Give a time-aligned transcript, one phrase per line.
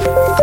[0.00, 0.39] Bye.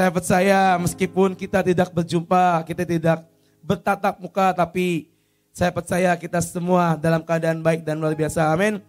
[0.00, 3.20] Saya percaya meskipun kita tidak berjumpa, kita tidak
[3.60, 5.12] bertatap muka, tapi
[5.52, 8.48] saya percaya kita semua dalam keadaan baik dan luar biasa.
[8.48, 8.80] Amin.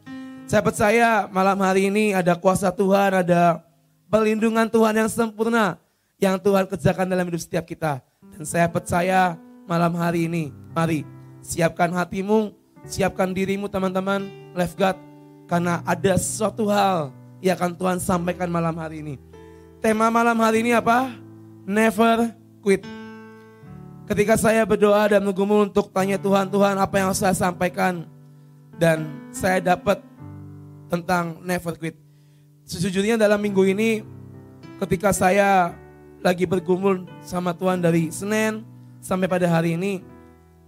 [0.47, 3.59] Saya percaya malam hari ini ada kuasa Tuhan, ada
[4.07, 5.75] perlindungan Tuhan yang sempurna
[6.15, 7.99] yang Tuhan kerjakan dalam hidup setiap kita.
[8.31, 9.35] Dan saya percaya
[9.67, 11.03] malam hari ini, mari
[11.43, 12.55] siapkan hatimu,
[12.87, 14.95] siapkan dirimu teman-teman, left guard,
[15.43, 17.11] karena ada sesuatu hal
[17.43, 19.30] yang akan Tuhan sampaikan malam hari ini.
[19.81, 21.09] Tema malam hari ini apa?
[21.65, 22.29] Never
[22.61, 22.85] quit.
[24.05, 28.05] Ketika saya berdoa dan menggumul untuk tanya Tuhan, Tuhan apa yang saya sampaikan?
[28.77, 29.97] Dan saya dapat
[30.85, 31.97] tentang never quit.
[32.61, 34.05] Sejujurnya dalam minggu ini
[34.85, 35.73] ketika saya
[36.21, 38.61] lagi bergumul sama Tuhan dari Senin
[39.01, 40.05] sampai pada hari ini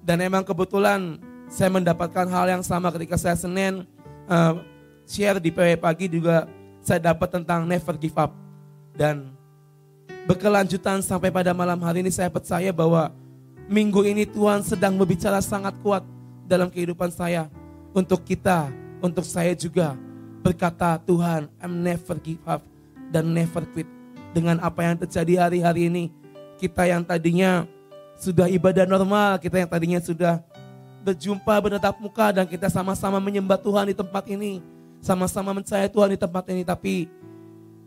[0.01, 3.85] dan emang kebetulan saya mendapatkan hal yang sama ketika saya Senin
[4.25, 4.57] uh,
[5.05, 6.49] share di PW pagi juga
[6.81, 8.42] saya dapat tentang never give up
[8.93, 9.33] dan
[10.29, 13.11] berkelanjutan sampai pada malam hari ini saya percaya bahwa
[13.67, 16.05] minggu ini Tuhan sedang berbicara sangat kuat
[16.47, 17.49] dalam kehidupan saya
[17.91, 18.71] untuk kita,
[19.03, 19.97] untuk saya juga
[20.41, 22.63] berkata Tuhan I'm never give up
[23.11, 23.87] dan never quit
[24.31, 26.05] dengan apa yang terjadi hari-hari ini
[26.57, 27.67] kita yang tadinya
[28.15, 30.39] sudah ibadah normal, kita yang tadinya sudah
[31.03, 34.63] berjumpa bertatap muka dan kita sama-sama menyembah Tuhan di tempat ini.
[35.03, 36.63] Sama-sama mencari Tuhan di tempat ini.
[36.63, 37.11] Tapi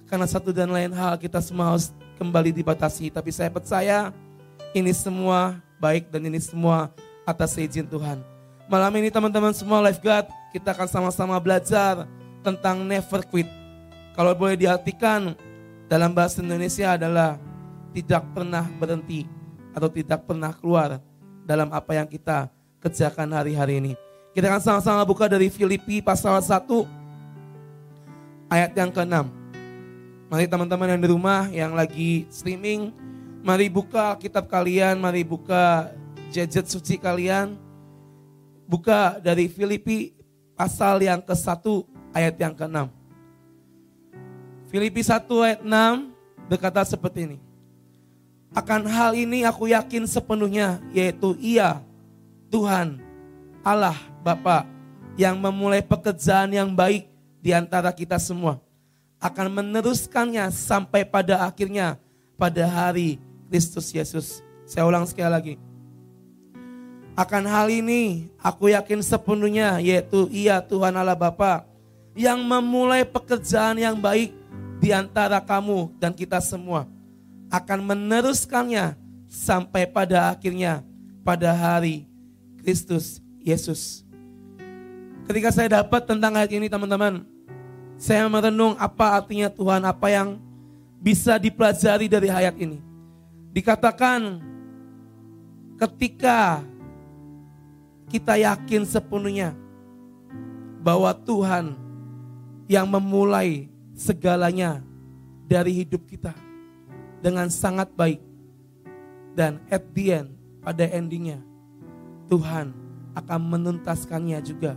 [0.06, 3.10] karena satu dan lain hal kita semua harus kembali dibatasi.
[3.10, 4.10] Tapi saya percaya
[4.72, 6.90] ini semua baik dan ini semua
[7.26, 8.22] atas izin Tuhan.
[8.66, 12.06] Malam ini teman-teman semua Life God, kita akan sama-sama belajar
[12.42, 13.46] tentang never quit.
[14.14, 15.34] Kalau boleh diartikan
[15.86, 17.38] dalam bahasa Indonesia adalah
[17.94, 19.26] tidak pernah berhenti
[19.70, 20.98] atau tidak pernah keluar
[21.46, 22.50] dalam apa yang kita
[22.82, 23.92] kerjakan hari-hari ini.
[24.34, 26.66] Kita akan sama-sama buka dari Filipi pasal 1
[28.50, 29.45] ayat yang ke-6.
[30.26, 32.90] Mari teman-teman yang di rumah yang lagi streaming,
[33.46, 35.94] mari buka kitab kalian, mari buka
[36.34, 37.54] gadget suci kalian.
[38.66, 40.10] Buka dari Filipi
[40.58, 41.62] pasal yang ke-1
[42.10, 42.90] ayat yang ke-6.
[44.66, 47.38] Filipi 1 ayat 6 berkata seperti ini.
[48.50, 51.78] Akan hal ini aku yakin sepenuhnya, yaitu ia,
[52.50, 52.98] Tuhan,
[53.62, 53.94] Allah,
[54.26, 54.66] Bapa,
[55.14, 57.06] yang memulai pekerjaan yang baik
[57.38, 58.65] di antara kita semua.
[59.16, 61.96] Akan meneruskannya sampai pada akhirnya
[62.36, 63.16] pada hari
[63.48, 64.44] Kristus Yesus.
[64.68, 65.54] Saya ulang sekali lagi.
[67.16, 71.64] Akan hal ini aku yakin sepenuhnya yaitu ia Tuhan Allah Bapa
[72.12, 74.36] yang memulai pekerjaan yang baik
[74.80, 76.84] di antara kamu dan kita semua
[77.48, 78.96] akan meneruskannya
[79.28, 80.84] sampai pada akhirnya
[81.24, 82.04] pada hari
[82.60, 84.02] Kristus Yesus.
[85.26, 87.26] Ketika saya dapat tentang ayat ini teman-teman,
[87.96, 90.36] saya merenung apa artinya Tuhan, apa yang
[91.00, 92.80] bisa dipelajari dari ayat ini.
[93.56, 94.40] Dikatakan
[95.80, 96.60] ketika
[98.12, 99.56] kita yakin sepenuhnya
[100.84, 101.74] bahwa Tuhan
[102.70, 103.66] yang memulai
[103.96, 104.84] segalanya
[105.48, 106.36] dari hidup kita
[107.24, 108.20] dengan sangat baik.
[109.36, 110.28] Dan at the end,
[110.64, 111.44] pada endingnya,
[112.26, 112.72] Tuhan
[113.12, 114.74] akan menuntaskannya juga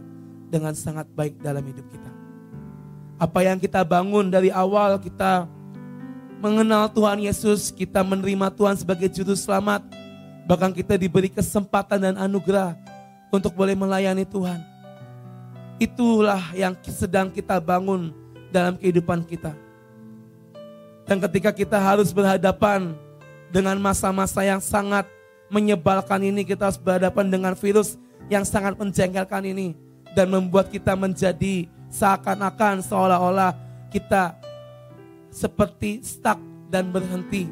[0.52, 2.09] dengan sangat baik dalam hidup kita.
[3.20, 5.44] Apa yang kita bangun dari awal kita
[6.40, 9.84] mengenal Tuhan Yesus, kita menerima Tuhan sebagai juru selamat,
[10.48, 12.80] bahkan kita diberi kesempatan dan anugerah
[13.28, 14.64] untuk boleh melayani Tuhan.
[15.84, 18.16] Itulah yang sedang kita bangun
[18.56, 19.52] dalam kehidupan kita.
[21.04, 22.96] Dan ketika kita harus berhadapan
[23.52, 25.04] dengan masa-masa yang sangat
[25.52, 28.00] menyebalkan ini, kita harus berhadapan dengan virus
[28.32, 29.76] yang sangat menjengkelkan ini.
[30.16, 33.52] Dan membuat kita menjadi seakan-akan seolah-olah
[33.90, 34.38] kita
[35.34, 36.38] seperti stuck
[36.70, 37.50] dan berhenti.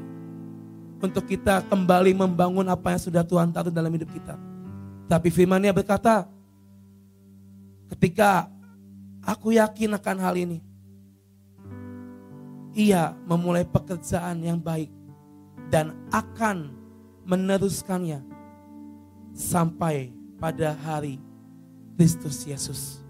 [0.98, 4.34] Untuk kita kembali membangun apa yang sudah Tuhan taruh dalam hidup kita.
[5.06, 6.26] Tapi firmannya berkata,
[7.94, 8.50] ketika
[9.22, 10.58] aku yakin akan hal ini,
[12.74, 14.90] ia memulai pekerjaan yang baik
[15.70, 16.74] dan akan
[17.30, 18.26] meneruskannya
[19.38, 20.10] sampai
[20.42, 21.22] pada hari
[21.94, 23.07] Kristus Yesus.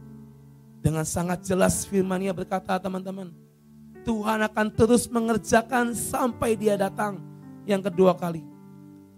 [0.87, 3.35] Dengan sangat jelas firman-Nya berkata teman-teman,
[4.07, 7.19] Tuhan akan terus mengerjakan sampai dia datang
[7.67, 8.39] yang kedua kali.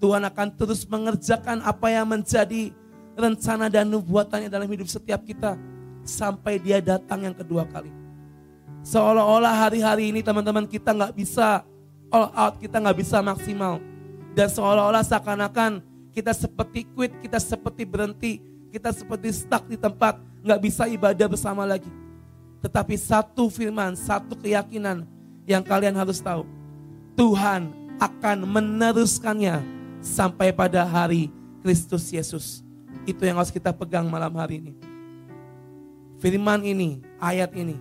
[0.01, 2.73] Tuhan akan terus mengerjakan apa yang menjadi
[3.13, 5.61] rencana dan nubuatannya dalam hidup setiap kita
[6.01, 7.93] sampai dia datang yang kedua kali.
[8.81, 11.61] Seolah-olah hari-hari ini teman-teman kita nggak bisa
[12.09, 13.77] all out, kita nggak bisa maksimal.
[14.33, 15.85] Dan seolah-olah seakan-akan
[16.17, 21.65] kita seperti quit, kita seperti berhenti, kita seperti stuck di tempat, nggak bisa ibadah bersama
[21.65, 21.89] lagi.
[22.61, 25.03] Tetapi satu firman, satu keyakinan
[25.49, 26.45] yang kalian harus tahu.
[27.17, 29.59] Tuhan akan meneruskannya
[29.99, 32.63] sampai pada hari Kristus Yesus.
[33.03, 34.73] Itu yang harus kita pegang malam hari ini.
[36.19, 37.79] Firman ini, ayat ini,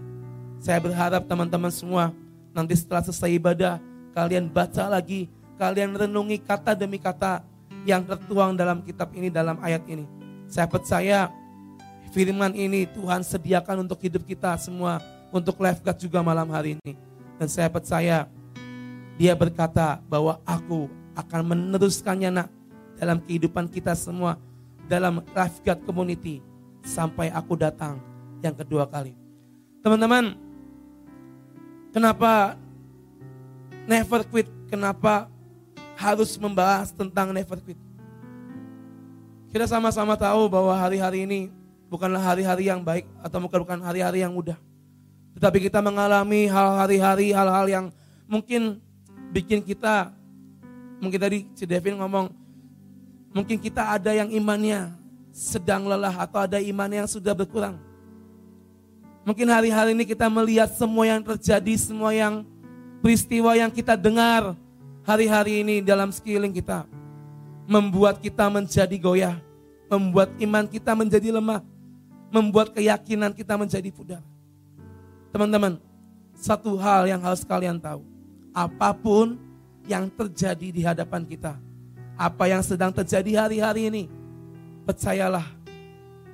[0.58, 2.14] saya berharap teman-teman semua
[2.54, 3.82] nanti setelah selesai ibadah
[4.14, 7.42] kalian baca lagi, kalian renungi kata demi kata
[7.86, 10.17] yang tertuang dalam kitab ini, dalam ayat ini.
[10.48, 11.28] Saya percaya
[12.10, 16.96] firman ini Tuhan sediakan untuk hidup kita semua, untuk life God juga malam hari ini.
[17.36, 18.26] Dan saya percaya
[19.20, 20.88] Dia berkata bahwa aku
[21.18, 22.48] akan meneruskannya nak
[22.98, 24.38] dalam kehidupan kita semua
[24.86, 26.40] dalam Life God Community
[26.86, 28.00] sampai aku datang
[28.40, 29.18] yang kedua kali.
[29.82, 30.38] Teman-teman,
[31.90, 32.54] kenapa
[33.86, 34.48] never quit?
[34.70, 35.26] Kenapa
[35.98, 37.87] harus membahas tentang never quit?
[39.48, 41.40] Kita sama-sama tahu bahwa hari-hari ini
[41.88, 44.60] bukanlah hari-hari yang baik atau bukan bukan hari-hari yang mudah.
[45.32, 47.86] Tetapi kita mengalami hal hari-hari hal-hal yang
[48.28, 48.76] mungkin
[49.32, 50.12] bikin kita
[51.00, 52.28] mungkin tadi si Devin ngomong
[53.32, 54.92] mungkin kita ada yang imannya
[55.32, 57.80] sedang lelah atau ada iman yang sudah berkurang.
[59.24, 62.44] Mungkin hari-hari ini kita melihat semua yang terjadi, semua yang
[63.04, 64.56] peristiwa yang kita dengar
[65.04, 66.88] hari-hari ini dalam sekeliling kita.
[67.68, 69.36] Membuat kita menjadi goyah,
[69.92, 71.60] membuat iman kita menjadi lemah,
[72.32, 74.24] membuat keyakinan kita menjadi pudar.
[75.28, 75.76] Teman-teman,
[76.32, 78.00] satu hal yang harus kalian tahu
[78.56, 79.38] apa pun
[79.86, 81.54] yang terjadi di hadapan kita,
[82.18, 84.04] apa yang sedang terjadi hari-hari ini,
[84.82, 85.46] percayalah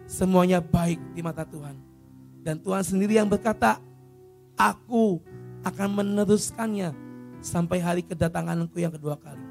[0.08, 1.76] semuanya baik di mata Tuhan.
[2.40, 3.76] Dan Tuhan sendiri yang berkata,
[4.56, 5.20] aku
[5.64, 6.92] akan meneruskannya
[7.44, 9.43] sampai hari kedatanganku yang kedua kali.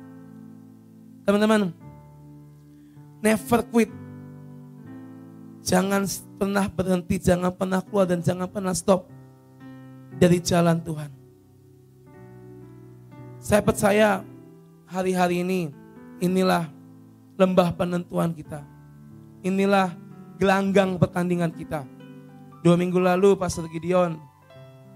[1.23, 1.71] Teman-teman,
[3.23, 3.91] never quit.
[5.63, 6.03] Jangan
[6.35, 9.07] pernah berhenti, jangan pernah keluar dan jangan pernah stop
[10.19, 11.11] dari jalan Tuhan.
[13.39, 14.23] Saya percaya
[14.91, 15.71] hari-hari ini
[16.19, 16.67] inilah
[17.39, 18.59] lembah penentuan kita.
[19.43, 19.95] Inilah
[20.35, 21.87] gelanggang pertandingan kita.
[22.63, 24.19] Dua minggu lalu Pastor Gideon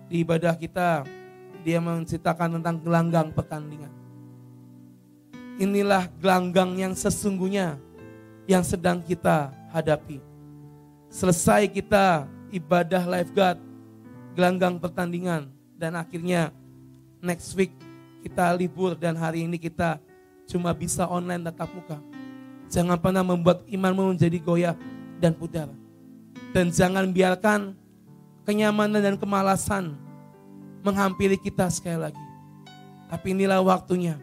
[0.07, 1.03] di ibadah kita
[1.67, 3.96] dia menceritakan tentang gelanggang pertandingan.
[5.57, 7.81] Inilah gelanggang yang sesungguhnya
[8.45, 10.21] yang sedang kita hadapi.
[11.09, 13.57] Selesai kita ibadah lifeguard,
[14.37, 16.53] gelanggang pertandingan dan akhirnya
[17.17, 17.73] next week
[18.21, 19.97] kita libur dan hari ini kita
[20.45, 21.97] cuma bisa online tatap muka.
[22.69, 24.75] Jangan pernah membuat imanmu menjadi goyah
[25.17, 25.73] dan pudar.
[26.53, 27.73] Dan jangan biarkan
[28.45, 29.97] kenyamanan dan kemalasan
[30.85, 32.25] menghampiri kita sekali lagi.
[33.07, 34.19] Tapi inilah waktunya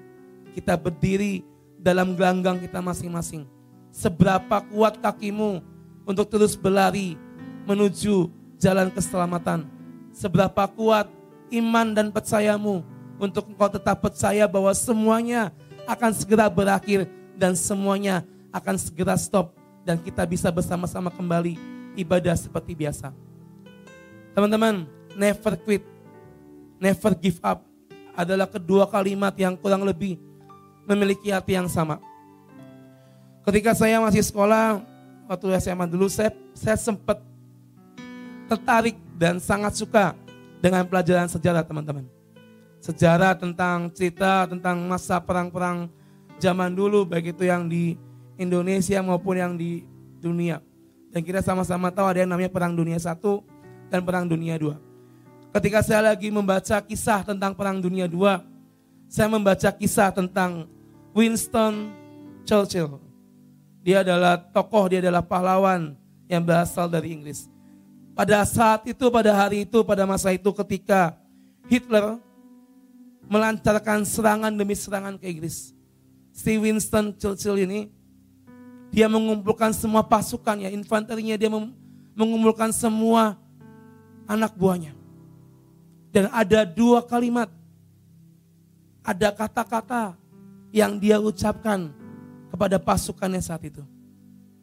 [0.54, 1.42] kita berdiri
[1.76, 3.44] dalam gelanggang kita masing-masing.
[3.90, 5.60] Seberapa kuat kakimu
[6.06, 7.18] untuk terus berlari
[7.66, 9.66] menuju jalan keselamatan.
[10.14, 11.10] Seberapa kuat
[11.50, 12.86] iman dan percayamu
[13.18, 15.50] untuk engkau tetap percaya bahwa semuanya
[15.84, 17.06] akan segera berakhir
[17.36, 18.22] dan semuanya
[18.54, 21.58] akan segera stop dan kita bisa bersama-sama kembali
[21.98, 23.12] ibadah seperti biasa.
[24.34, 25.84] Teman-teman, never quit,
[26.80, 27.62] never give up
[28.14, 30.18] adalah kedua kalimat yang kurang lebih
[30.84, 32.00] memiliki hati yang sama.
[33.44, 34.80] Ketika saya masih sekolah,
[35.28, 37.20] waktu SMA dulu, saya, saya sempat
[38.48, 40.16] tertarik dan sangat suka
[40.60, 42.08] dengan pelajaran sejarah teman-teman
[42.84, 45.88] sejarah tentang cerita tentang masa perang-perang
[46.36, 47.96] zaman dulu baik itu yang di
[48.36, 49.88] Indonesia maupun yang di
[50.20, 50.60] dunia.
[51.08, 53.40] Dan kita sama-sama tahu ada yang namanya Perang Dunia Satu
[53.88, 54.76] dan Perang Dunia Dua.
[55.54, 58.42] Ketika saya lagi membaca kisah tentang Perang Dunia Dua,
[59.08, 60.66] saya membaca kisah tentang
[61.14, 61.94] Winston
[62.42, 62.98] Churchill.
[63.84, 65.94] Dia adalah tokoh, dia adalah pahlawan
[66.28, 67.46] yang berasal dari Inggris.
[68.14, 71.18] Pada saat itu, pada hari itu, pada masa itu ketika
[71.66, 72.16] Hitler
[73.28, 75.72] melancarkan serangan demi serangan ke Inggris.
[76.34, 77.90] Si Winston Churchill ini,
[78.94, 81.50] dia mengumpulkan semua pasukannya, infanterinya, dia
[82.14, 83.34] mengumpulkan semua
[84.30, 84.94] anak buahnya.
[86.14, 87.50] Dan ada dua kalimat,
[89.04, 90.16] ada kata-kata
[90.72, 91.92] yang dia ucapkan
[92.48, 93.84] kepada pasukannya saat itu.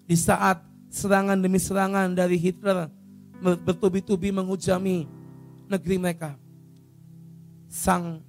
[0.10, 2.89] Di saat serangan demi serangan dari Hitler
[3.39, 5.05] bertubi-tubi menghujami
[5.69, 6.36] negeri mereka.
[7.71, 8.19] Sang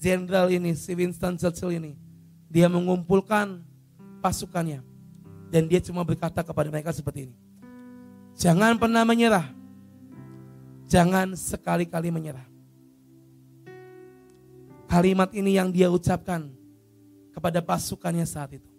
[0.00, 1.92] jenderal ini, si Winston Churchill ini,
[2.48, 3.60] dia mengumpulkan
[4.24, 4.80] pasukannya.
[5.52, 7.36] Dan dia cuma berkata kepada mereka seperti ini.
[8.34, 9.46] Jangan pernah menyerah.
[10.88, 12.55] Jangan sekali-kali menyerah.
[14.86, 16.46] Kalimat ini yang dia ucapkan
[17.34, 18.70] kepada pasukannya saat itu.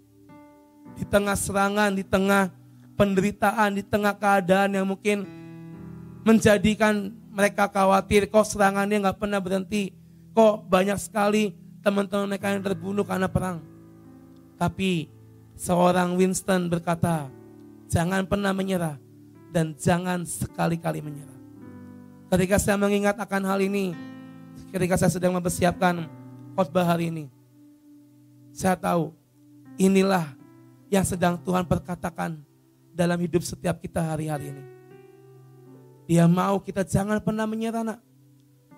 [0.96, 2.50] Di tengah serangan, di tengah
[2.96, 5.28] penderitaan, di tengah keadaan yang mungkin
[6.24, 9.94] menjadikan mereka khawatir kok serangannya nggak pernah berhenti
[10.38, 11.50] Kok banyak sekali
[11.82, 13.58] teman-teman mereka yang terbunuh karena perang.
[14.54, 15.10] Tapi
[15.58, 17.26] seorang Winston berkata,
[17.90, 19.02] jangan pernah menyerah
[19.50, 21.42] dan jangan sekali-kali menyerah.
[22.30, 23.98] Ketika saya mengingat akan hal ini,
[24.72, 26.08] ketika saya sedang mempersiapkan
[26.58, 27.26] khotbah hari ini,
[28.52, 29.14] saya tahu
[29.78, 30.34] inilah
[30.90, 32.40] yang sedang Tuhan perkatakan
[32.96, 34.64] dalam hidup setiap kita hari-hari ini.
[36.08, 38.00] Dia mau kita jangan pernah menyerah nak.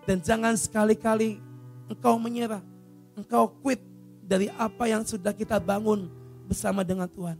[0.04, 1.38] Dan jangan sekali-kali
[1.86, 2.66] engkau menyerah,
[3.14, 3.78] engkau quit
[4.26, 6.10] dari apa yang sudah kita bangun
[6.50, 7.38] bersama dengan Tuhan.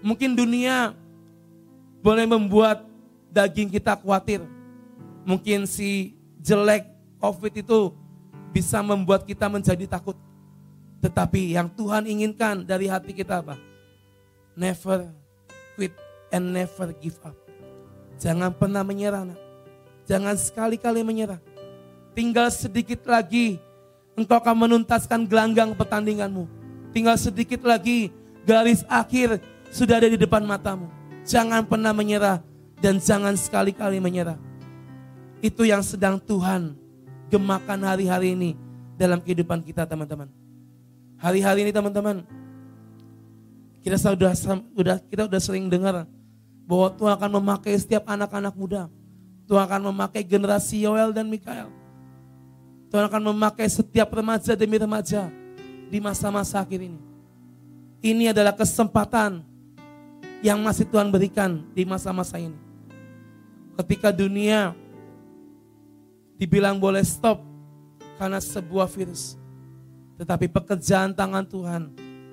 [0.00, 0.96] Mungkin dunia
[2.00, 2.88] boleh membuat
[3.28, 4.40] daging kita khawatir.
[5.28, 6.86] Mungkin si jelek
[7.18, 7.92] COVID itu
[8.54, 10.16] bisa membuat kita menjadi takut.
[10.98, 13.54] Tetapi yang Tuhan inginkan dari hati kita apa?
[14.58, 15.06] Never
[15.78, 15.94] quit
[16.34, 17.34] and never give up.
[18.18, 19.22] Jangan pernah menyerah.
[19.22, 19.38] Nak.
[20.10, 21.38] Jangan sekali-kali menyerah.
[22.18, 23.62] Tinggal sedikit lagi
[24.18, 26.50] engkau akan menuntaskan gelanggang pertandinganmu.
[26.90, 28.10] Tinggal sedikit lagi
[28.42, 29.38] garis akhir
[29.70, 30.90] sudah ada di depan matamu.
[31.22, 32.42] Jangan pernah menyerah
[32.82, 34.40] dan jangan sekali-kali menyerah.
[35.38, 36.74] Itu yang sedang Tuhan
[37.30, 38.50] gemakan hari-hari ini
[38.98, 40.26] dalam kehidupan kita teman-teman.
[41.18, 42.26] Hari-hari ini teman-teman,
[43.82, 46.06] kita sudah sudah kita sudah sering dengar
[46.66, 48.90] bahwa Tuhan akan memakai setiap anak-anak muda.
[49.48, 51.70] Tuhan akan memakai generasi Yoel dan Mikael.
[52.92, 55.32] Tuhan akan memakai setiap remaja demi remaja
[55.88, 57.00] di masa-masa akhir ini.
[58.04, 59.42] Ini adalah kesempatan
[60.44, 62.54] yang masih Tuhan berikan di masa-masa ini.
[63.78, 64.74] Ketika dunia
[66.38, 67.42] dibilang boleh stop
[68.16, 69.34] karena sebuah virus.
[70.16, 71.82] Tetapi pekerjaan tangan Tuhan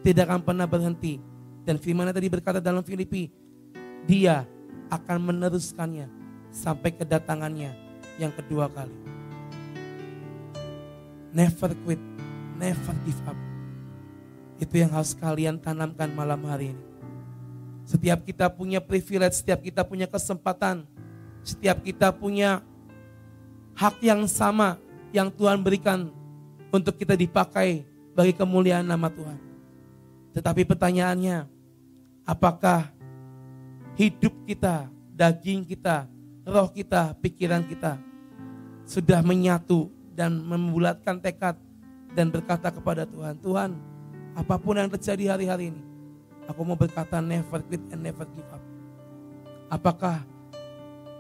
[0.06, 1.18] tidak akan pernah berhenti.
[1.66, 3.34] Dan firman tadi berkata dalam Filipi,
[4.06, 4.46] dia
[4.94, 6.06] akan meneruskannya
[6.54, 7.74] sampai kedatangannya
[8.22, 8.94] yang kedua kali.
[11.34, 12.00] Never quit,
[12.56, 13.38] never give up.
[14.62, 16.86] Itu yang harus kalian tanamkan malam hari ini.
[17.86, 20.88] Setiap kita punya privilege, setiap kita punya kesempatan,
[21.46, 22.64] setiap kita punya
[23.76, 24.80] hak yang sama
[25.12, 26.10] yang Tuhan berikan
[26.72, 27.84] untuk kita dipakai
[28.16, 29.38] bagi kemuliaan nama Tuhan.
[30.36, 31.48] Tetapi pertanyaannya,
[32.28, 32.92] apakah
[33.96, 36.08] hidup kita, daging kita,
[36.44, 38.00] roh kita, pikiran kita
[38.84, 41.56] sudah menyatu dan membulatkan tekad
[42.16, 43.72] dan berkata kepada Tuhan, Tuhan,
[44.36, 45.84] apa pun yang terjadi hari-hari ini,
[46.48, 48.64] aku mau berkata never quit and never give up.
[49.72, 50.24] Apakah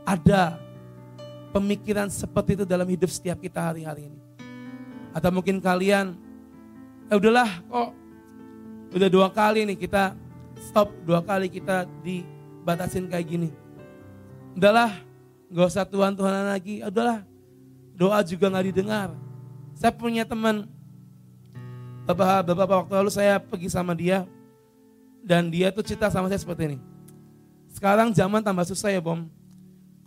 [0.03, 0.64] ada
[1.55, 4.19] pemikiran seperti itu dalam hidup setiap kita hari-hari ini?
[5.15, 6.19] Atau mungkin kalian,
[7.07, 7.95] eh udahlah kok
[8.91, 10.11] udah dua kali nih kita
[10.59, 13.49] stop, dua kali kita dibatasin kayak gini.
[14.59, 14.91] Udahlah,
[15.47, 17.23] gak usah Tuhan-Tuhanan lagi, udahlah
[17.95, 19.09] doa juga nggak didengar.
[19.75, 20.67] Saya punya teman,
[22.03, 24.27] beberapa, beberapa waktu lalu saya pergi sama dia,
[25.23, 26.77] dan dia tuh cerita sama saya seperti ini.
[27.71, 29.27] Sekarang zaman tambah susah ya Bom.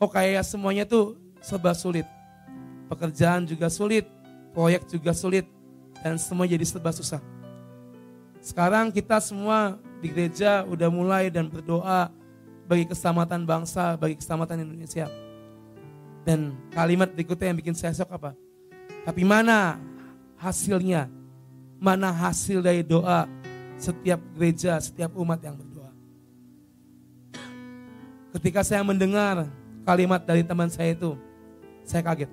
[0.01, 2.05] Kok kayak semuanya tuh serba sulit.
[2.93, 4.05] Pekerjaan juga sulit,
[4.53, 5.49] proyek juga sulit,
[6.05, 7.25] dan semua jadi serba susah.
[8.45, 12.13] Sekarang kita semua di gereja udah mulai dan berdoa
[12.69, 15.09] bagi keselamatan bangsa, bagi keselamatan Indonesia.
[16.29, 18.37] Dan kalimat berikutnya yang bikin saya shock apa?
[19.09, 19.81] Tapi mana
[20.37, 21.09] hasilnya?
[21.79, 23.25] Mana hasil dari doa
[23.79, 25.95] setiap gereja, setiap umat yang berdoa?
[28.35, 29.49] Ketika saya mendengar
[29.87, 31.17] kalimat dari teman saya itu,
[31.89, 32.29] saya kaget.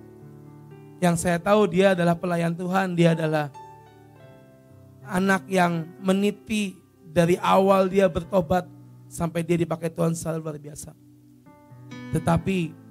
[1.00, 3.48] Yang saya tahu dia adalah pelayan Tuhan, dia adalah
[5.08, 6.76] anak yang meniti
[7.08, 8.68] dari awal dia bertobat
[9.08, 10.92] sampai dia dipakai Tuhan selalu luar biasa.
[12.12, 12.86] Tetapi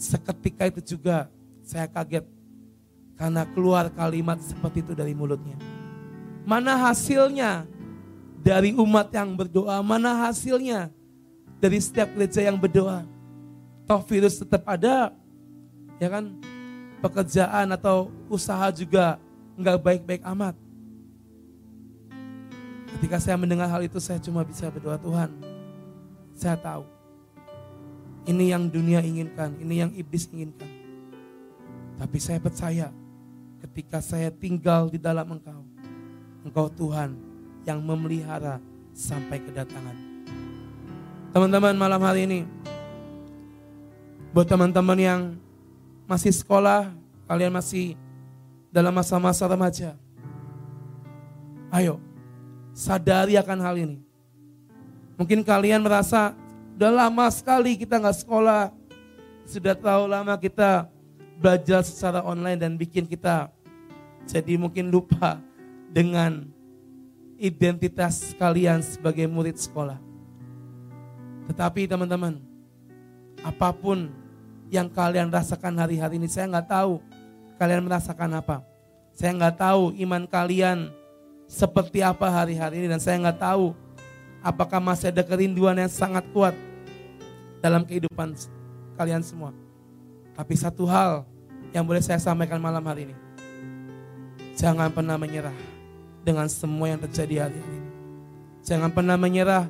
[0.00, 1.28] Seketika itu juga
[1.60, 2.24] saya kaget
[3.20, 5.60] karena keluar kalimat seperti itu dari mulutnya.
[6.48, 7.68] Mana hasilnya
[8.40, 9.84] dari umat yang berdoa?
[9.84, 10.88] Mana hasilnya
[11.60, 13.04] dari setiap gereja yang berdoa?
[13.84, 15.12] Toh virus tetap ada,
[16.00, 16.34] ya kan?
[17.04, 19.20] Pekerjaan atau usaha juga
[19.54, 20.56] nggak baik-baik amat.
[22.96, 25.30] Ketika saya mendengar hal itu saya cuma bisa berdoa Tuhan.
[26.34, 26.84] Saya tahu
[28.28, 30.68] ini yang dunia inginkan, ini yang iblis inginkan.
[32.00, 32.88] Tapi saya percaya
[33.60, 35.60] ketika saya tinggal di dalam engkau,
[36.44, 37.16] engkau Tuhan
[37.68, 38.60] yang memelihara
[38.96, 39.96] sampai kedatangan.
[41.30, 42.40] Teman-teman malam hari ini,
[44.32, 45.20] buat teman-teman yang
[46.10, 46.90] masih sekolah,
[47.30, 47.94] kalian masih
[48.74, 49.94] dalam masa-masa remaja,
[51.70, 52.02] ayo
[52.74, 53.98] sadari akan hal ini.
[55.14, 56.34] Mungkin kalian merasa
[56.80, 58.72] Udah lama sekali kita nggak sekolah.
[59.44, 60.88] Sudah tahu lama kita
[61.36, 63.52] belajar secara online dan bikin kita
[64.24, 65.36] jadi mungkin lupa
[65.92, 66.48] dengan
[67.36, 70.00] identitas kalian sebagai murid sekolah.
[71.52, 72.40] Tetapi teman-teman,
[73.44, 74.08] apa pun
[74.70, 77.02] yang kalian rasakan hari-hari ini, saya nggak tahu
[77.58, 78.62] kalian merasakan apa.
[79.12, 80.88] Saya nggak tahu iman kalian
[81.50, 83.74] seperti apa hari-hari ini dan saya nggak tahu
[84.40, 86.54] apakah masih ada kerinduan yang sangat kuat
[87.60, 88.32] dalam kehidupan
[88.94, 89.52] kalian semua.
[90.38, 91.26] Tapi satu hal
[91.74, 93.16] yang boleh saya sampaikan malam hari ini.
[94.56, 95.54] Jangan pernah menyerah
[96.24, 97.80] dengan semua yang terjadi hari ini.
[98.64, 99.68] Jangan pernah menyerah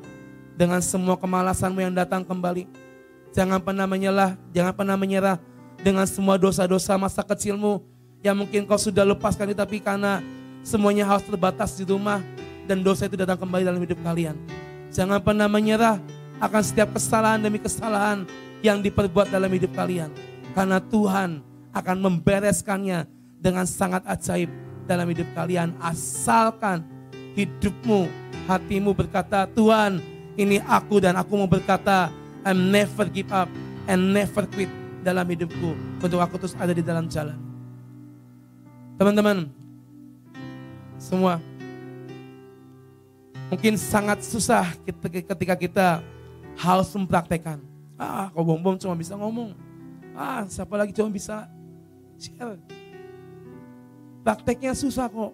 [0.55, 2.90] dengan semua kemalasanmu yang datang kembali.
[3.31, 5.37] Jangan pernah menyerah, jangan pernah menyerah
[5.81, 7.81] dengan semua dosa-dosa masa kecilmu
[8.21, 10.21] yang mungkin kau sudah lepaskan tapi karena
[10.61, 12.21] semuanya harus terbatas di rumah
[12.69, 14.37] dan dosa itu datang kembali dalam hidup kalian.
[14.91, 16.03] Jangan pernah menyerah
[16.43, 18.27] akan setiap kesalahan demi kesalahan
[18.61, 20.11] yang diperbuat dalam hidup kalian.
[20.53, 21.41] Karena Tuhan
[21.71, 23.07] akan membereskannya
[23.39, 24.51] dengan sangat ajaib
[24.85, 25.73] dalam hidup kalian.
[25.79, 26.83] Asalkan
[27.39, 28.11] hidupmu,
[28.51, 30.03] hatimu berkata, Tuhan
[30.35, 32.11] ini aku dan aku mau berkata,
[32.45, 33.51] I'm never give up
[33.85, 34.71] and never quit
[35.05, 35.77] dalam hidupku.
[36.01, 37.37] Untuk aku terus ada di dalam jalan.
[38.97, 39.49] Teman-teman,
[41.01, 41.41] semua
[43.49, 44.77] mungkin sangat susah
[45.25, 45.87] ketika kita
[46.57, 47.61] harus mempraktekkan.
[48.01, 49.53] Ah, kau bom-bom cuma bisa ngomong.
[50.17, 51.49] Ah, siapa lagi cuma bisa
[52.21, 52.61] share.
[54.21, 55.33] Prakteknya susah kok.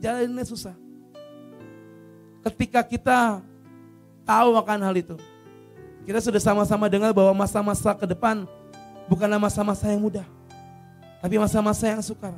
[0.00, 0.76] Jalannya susah.
[2.44, 3.40] Ketika kita
[4.24, 5.16] tahu akan hal itu.
[6.04, 8.44] Kita sudah sama-sama dengar bahwa masa-masa ke depan
[9.08, 10.24] bukanlah masa-masa yang mudah.
[11.24, 12.36] Tapi masa-masa yang sukar.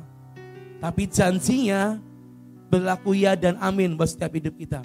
[0.79, 1.99] Tapi janjinya
[2.71, 4.79] berlaku ya dan amin buat setiap hidup kita.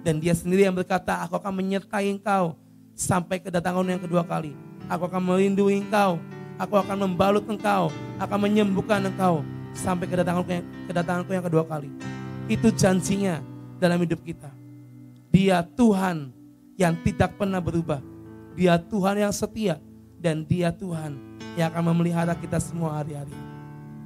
[0.00, 2.56] Dan dia sendiri yang berkata, aku akan menyertai engkau
[2.96, 4.56] sampai kedatangan yang kedua kali.
[4.88, 6.16] Aku akan melindungi engkau.
[6.56, 7.92] Aku akan membalut engkau.
[8.16, 9.44] Akan menyembuhkan engkau
[9.76, 11.92] sampai kedatanganku kedatanganku yang kedua kali.
[12.48, 13.40] Itu janjinya
[13.76, 14.48] dalam hidup kita.
[15.28, 16.30] Dia Tuhan
[16.78, 18.13] yang tidak pernah berubah.
[18.54, 19.82] Dia Tuhan yang setia
[20.22, 21.18] dan dia Tuhan
[21.58, 23.34] yang akan memelihara kita semua hari-hari.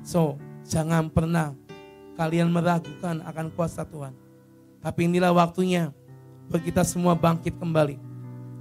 [0.01, 1.53] So, jangan pernah
[2.17, 4.17] kalian meragukan akan kuasa Tuhan.
[4.81, 5.93] Tapi inilah waktunya
[6.49, 8.01] bagi kita semua bangkit kembali.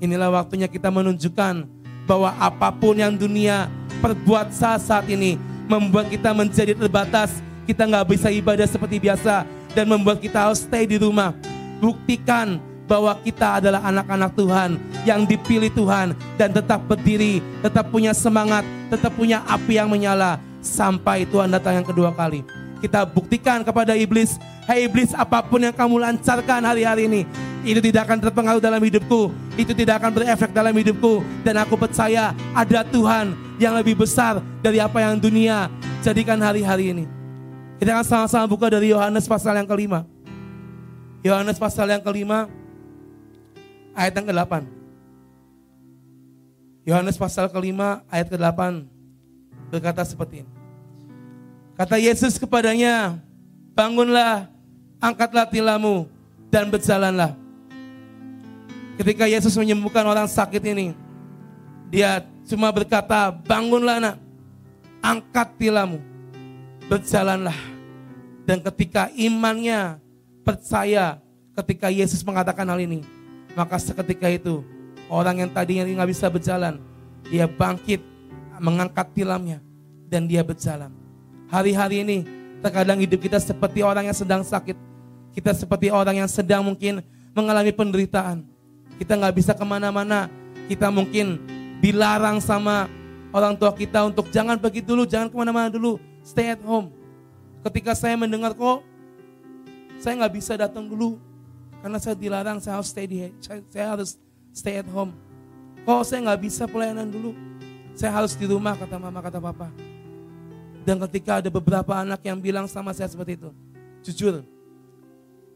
[0.03, 1.65] Inilah waktunya kita menunjukkan
[2.05, 3.71] bahwa apa pun yang dunia
[4.03, 7.39] perbuat saat saat ini membuat kita menjadi terbatas.
[7.67, 9.43] Kita nggak bisa ibadah seperti biasa
[9.75, 11.35] dan membuat kita harus stay di rumah.
[11.83, 14.69] Buktikan bahwa kita adalah anak-anak Tuhan
[15.03, 21.27] yang dipilih Tuhan dan tetap berdiri, tetap punya semangat, tetap punya api yang menyala sampai
[21.27, 22.41] Tuhan datang yang kedua kali.
[22.79, 27.21] Kita buktikan kepada iblis, hai iblis apa pun yang kamu lancarkan hari-hari ini,
[27.67, 32.31] itu tidak akan terpengaruh dalam hidupku, itu tidak akan berefek dalam hidupku dan aku percaya
[32.55, 35.67] ada Tuhan yang lebih besar dari apa yang dunia
[36.05, 37.05] jadikan hari-hari ini.
[37.77, 40.05] Kita akan sama-sama buka dari Yohanes pasal yang kelima.
[41.25, 42.45] Yohanes pasal yang kelima
[43.97, 44.53] ayat yang ke-8.
[46.85, 48.85] Yohanes pasal kelima ayat ke-8
[49.73, 50.51] berkata seperti ini.
[51.73, 53.17] Kata Yesus kepadanya,
[53.73, 54.49] bangunlah,
[55.01, 56.09] angkatlah tilammu,
[56.49, 57.37] dan berjalanlah.
[58.97, 60.97] Ketika Yesus menyembuhkan orang sakit ini,
[61.93, 64.15] dia cuma berkata, bangunlah anak,
[65.05, 66.01] angkat tilammu,
[66.89, 67.57] berjalanlah.
[68.47, 70.01] Dan ketika imannya
[70.41, 71.19] percaya
[71.61, 73.05] ketika Yesus mengatakan hal ini,
[73.57, 74.61] maka seketika itu
[75.09, 76.77] orang yang tadinya nggak bisa berjalan,
[77.25, 78.05] dia bangkit,
[78.61, 79.57] mengangkat tilamnya,
[80.05, 80.93] dan dia berjalan.
[81.49, 82.17] Hari-hari ini
[82.61, 84.77] terkadang hidup kita seperti orang yang sedang sakit,
[85.33, 87.01] kita seperti orang yang sedang mungkin
[87.33, 88.45] mengalami penderitaan.
[89.01, 90.29] Kita nggak bisa ke mana-mana,
[90.69, 91.41] kita mungkin
[91.81, 92.85] dilarang sama
[93.33, 96.93] orang tua kita untuk jangan pergi dulu, jangan ke mana-mana dulu, stay at home.
[97.65, 98.85] Ketika saya mendengar kok,
[99.97, 101.17] saya nggak bisa datang dulu
[101.81, 104.17] karena saya dilarang, saya harus stay di, saya, harus
[104.51, 105.13] stay at home.
[105.85, 107.31] Kok saya nggak bisa pelayanan dulu,
[107.95, 109.69] saya harus di rumah kata mama kata papa.
[110.83, 113.49] Dan ketika ada beberapa anak yang bilang sama saya seperti itu,
[114.07, 114.43] jujur,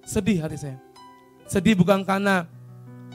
[0.03, 0.77] sedih hati saya.
[1.47, 2.47] Sedih bukan karena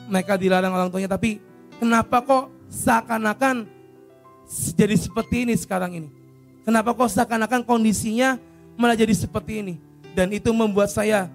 [0.09, 1.41] mereka dilarang orang tuanya, tapi
[1.77, 3.69] kenapa kok seakan-akan
[4.77, 6.09] jadi seperti ini sekarang ini.
[6.67, 8.39] Kenapa kok seakan-akan kondisinya
[8.75, 9.75] malah jadi seperti ini.
[10.17, 11.29] Dan itu membuat saya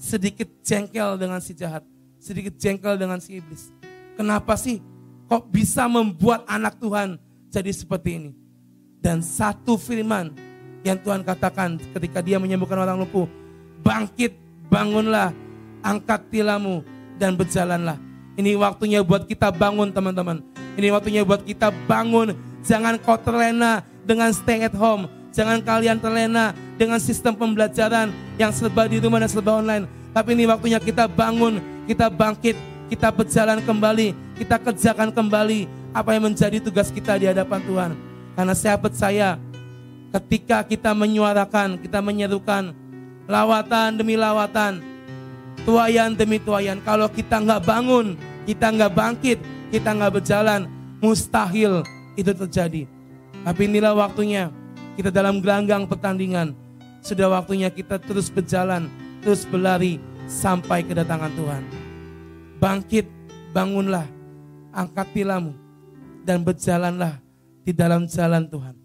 [0.00, 1.84] sedikit jengkel dengan si jahat.
[2.16, 3.68] Sedikit jengkel dengan si iblis.
[4.16, 4.80] Kenapa sih
[5.28, 7.20] kok bisa membuat anak Tuhan
[7.52, 8.30] jadi seperti ini.
[9.00, 10.32] Dan satu firman
[10.80, 13.28] yang Tuhan katakan ketika dia menyembuhkan orang lumpuh.
[13.80, 14.36] Bangkit,
[14.68, 15.32] bangunlah,
[15.84, 16.84] angkat tilamu
[17.16, 17.96] dan berjalanlah.
[18.36, 20.40] Ini waktunya buat kita bangun teman-teman.
[20.76, 22.36] Ini waktunya buat kita bangun.
[22.64, 25.08] Jangan kau terlena dengan stay at home.
[25.32, 28.08] Jangan kalian terlena dengan sistem pembelajaran
[28.40, 29.84] yang serba di rumah dan serba online.
[30.16, 32.56] Tapi ini waktunya kita bangun, kita bangkit,
[32.88, 37.90] kita berjalan kembali, kita kerjakan kembali apa yang menjadi tugas kita di hadapan Tuhan.
[38.32, 39.36] Karena saya percaya
[40.16, 42.72] ketika kita menyuarakan, kita menyerukan
[43.28, 44.80] lawatan demi lawatan,
[45.68, 46.80] tuayan demi tuayan.
[46.80, 48.16] Kalau kita nggak bangun,
[48.48, 49.38] kita nggak bangkit,
[49.68, 50.64] kita nggak berjalan,
[51.04, 51.84] mustahil
[52.16, 52.88] itu terjadi.
[53.44, 54.48] Tapi inilah waktunya
[54.96, 56.69] kita dalam gelanggang pertandingan
[57.00, 58.88] sudah waktunya kita terus berjalan,
[59.24, 61.62] terus berlari sampai kedatangan Tuhan.
[62.60, 63.06] Bangkit,
[63.56, 64.04] bangunlah,
[64.70, 65.56] angkat tilammu,
[66.24, 67.18] dan berjalanlah
[67.64, 68.76] di dalam jalan Tuhan.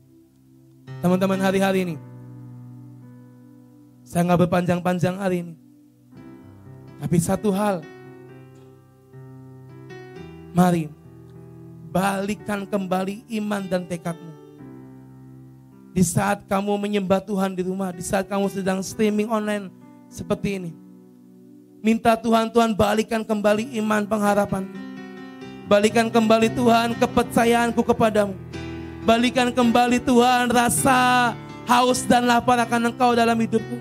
[1.04, 1.95] Teman-teman hari-hari ini,
[4.01, 5.56] saya nggak berpanjang-panjang hari ini.
[7.04, 7.84] Tapi satu hal,
[10.56, 10.88] mari
[11.91, 14.35] balikan kembali iman dan tekadmu.
[15.95, 19.71] Di saat kamu menyembah Tuhan di rumah, di saat kamu sedang streaming online
[20.12, 20.71] seperti ini.
[21.79, 24.67] Minta Tuhan, Tuhan balikan kembali iman pengharapan.
[25.71, 28.36] Balikan kembali Tuhan kepercayaanku kepadamu.
[29.08, 31.31] Balikan kembali Tuhan rasa
[31.63, 33.79] haus dan lapar akan engkau dalam hidupku.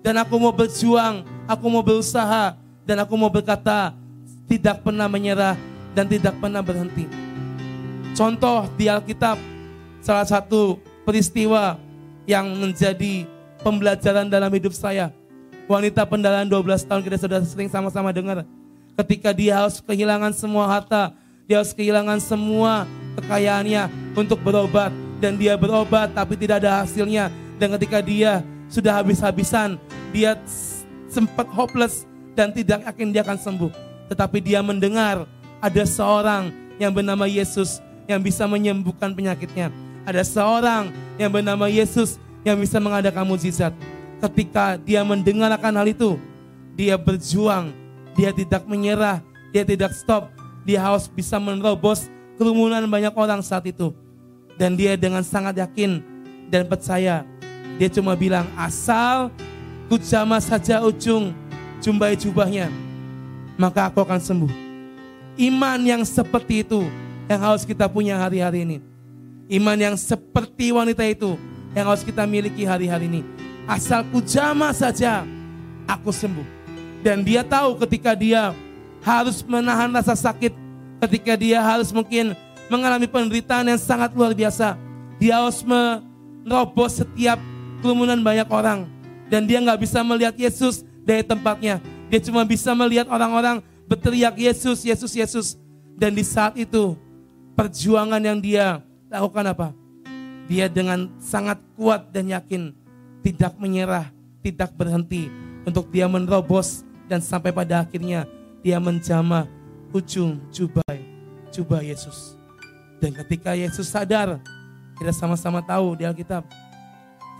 [0.00, 2.56] Dan aku mau berjuang, aku mau berusaha,
[2.88, 3.92] dan aku mau berkata,
[4.48, 5.60] tidak pernah menyerah
[5.92, 7.04] dan tidak pernah berhenti.
[8.16, 9.36] Contoh di Alkitab,
[10.00, 11.80] salah satu peristiwa
[12.28, 13.24] yang menjadi
[13.64, 15.08] pembelajaran dalam hidup saya.
[15.64, 18.44] Wanita pendalaan 12 tahun kita sudah sering sama-sama dengar.
[18.92, 21.16] Ketika dia harus kehilangan semua harta,
[21.48, 22.84] dia harus kehilangan semua
[23.16, 24.92] kekayaannya untuk berobat.
[25.16, 27.32] Dan dia berobat tapi tidak ada hasilnya.
[27.56, 29.80] Dan ketika dia sudah habis-habisan,
[30.12, 30.36] dia
[31.08, 32.04] sempat hopeless
[32.36, 33.72] dan tidak yakin dia akan sembuh.
[34.12, 35.24] Tetapi dia mendengar
[35.56, 40.88] ada seorang yang bernama Yesus yang bisa menyembuhkan penyakitnya ada seorang
[41.20, 43.76] yang bernama Yesus yang bisa mengadakan mujizat.
[44.24, 46.16] Ketika dia mendengar akan hal itu,
[46.72, 47.76] dia berjuang,
[48.16, 49.20] dia tidak menyerah,
[49.52, 50.32] dia tidak stop,
[50.64, 52.08] dia harus bisa menerobos
[52.40, 53.92] kerumunan banyak orang saat itu.
[54.56, 56.00] Dan dia dengan sangat yakin
[56.48, 57.28] dan percaya,
[57.76, 59.28] dia cuma bilang, asal
[59.92, 61.36] ku jama saja ujung
[61.84, 62.72] jumbai jubahnya,
[63.60, 64.52] maka aku akan sembuh.
[65.36, 66.82] Iman yang seperti itu
[67.28, 68.87] yang harus kita punya hari-hari ini.
[69.48, 71.40] Iman yang seperti wanita itu
[71.72, 73.20] yang harus kita miliki hari-hari ini.
[73.64, 75.24] Asal ku jama saja,
[75.88, 76.44] aku sembuh.
[77.00, 78.52] Dan dia tahu ketika dia
[79.00, 80.52] harus menahan rasa sakit,
[81.08, 82.36] ketika dia harus mungkin
[82.68, 84.76] mengalami penderitaan yang sangat luar biasa.
[85.16, 87.40] Dia harus menerobos setiap
[87.80, 88.84] kerumunan banyak orang.
[89.32, 91.80] Dan dia nggak bisa melihat Yesus dari tempatnya.
[92.12, 95.46] Dia cuma bisa melihat orang-orang berteriak Yesus, Yesus, Yesus.
[95.96, 96.96] Dan di saat itu
[97.56, 99.68] perjuangan yang dia lakukan apa?
[100.48, 102.72] Dia dengan sangat kuat dan yakin
[103.20, 104.08] tidak menyerah,
[104.40, 105.28] tidak berhenti
[105.68, 108.24] untuk dia menerobos dan sampai pada akhirnya
[108.64, 109.44] dia menjamah
[109.92, 110.84] ujung jubah
[111.52, 112.36] jubah Yesus.
[113.00, 114.40] Dan ketika Yesus sadar,
[114.96, 116.44] kita sama-sama tahu di Alkitab,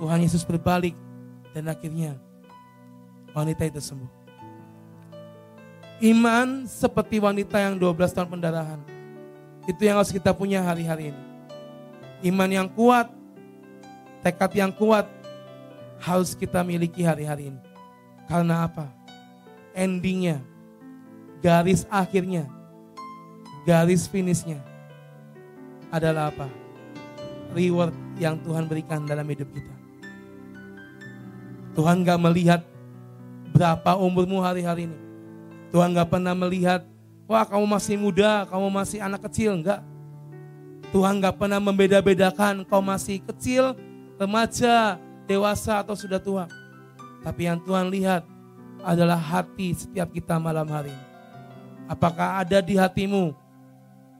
[0.01, 0.95] Tuhan Yesus berbalik
[1.57, 2.17] dan akhirnya
[3.33, 4.13] wanita itu sembuh.
[5.99, 8.81] Iman seperti wanita yang 12 tahun pendarahan.
[9.67, 11.28] Itu yang harus kita punya hari-hari ini
[12.25, 13.11] iman yang kuat,
[14.23, 15.07] tekad yang kuat
[16.03, 17.61] harus kita miliki hari-hari ini.
[18.27, 18.91] Karena apa?
[19.75, 20.43] Endingnya,
[21.39, 22.47] garis akhirnya,
[23.63, 24.59] garis finishnya
[25.89, 26.47] adalah apa?
[27.55, 29.75] Reward yang Tuhan berikan dalam hidup kita.
[31.79, 32.61] Tuhan gak melihat
[33.55, 34.99] berapa umurmu hari-hari ini.
[35.71, 36.85] Tuhan gak pernah melihat,
[37.25, 39.57] wah kamu masih muda, kamu masih anak kecil.
[39.57, 39.81] Enggak.
[40.89, 43.77] Tuhan gak pernah membeda-bedakan kau masih kecil,
[44.17, 44.97] remaja,
[45.29, 46.49] dewasa atau sudah tua.
[47.21, 48.25] Tapi yang Tuhan lihat
[48.81, 50.95] adalah hati setiap kita malam hari.
[51.85, 53.37] Apakah ada di hatimu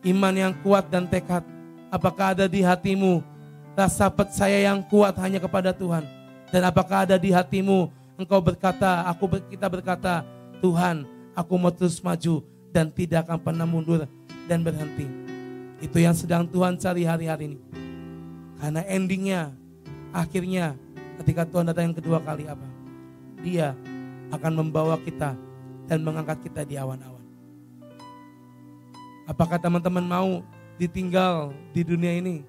[0.05, 1.45] iman yang kuat dan tekad?
[1.89, 3.25] Apakah ada di hatimu
[3.73, 6.05] rasa percaya yang kuat hanya kepada Tuhan?
[6.53, 7.89] Dan apakah ada di hatimu
[8.21, 10.27] engkau berkata, aku kita berkata,
[10.61, 14.05] Tuhan, aku mau terus maju dan tidak akan pernah mundur
[14.51, 15.38] dan berhenti.
[15.79, 17.59] Itu yang sedang Tuhan cari hari-hari ini.
[18.59, 19.55] Karena endingnya,
[20.11, 20.75] akhirnya
[21.23, 22.67] ketika Tuhan datang yang kedua kali apa?
[23.39, 23.79] Dia
[24.35, 25.39] akan membawa kita
[25.87, 27.23] dan mengangkat kita di awan-awan.
[29.31, 30.31] Apakah teman-teman mau
[30.75, 32.43] ditinggal di dunia ini?